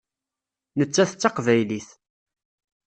[0.77, 1.89] Nettat d taqbaylit.